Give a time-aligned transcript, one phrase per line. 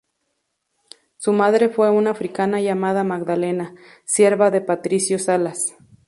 [1.17, 5.75] Su madre fue una africana llamada Magdalena, sierva de Patricio Salas.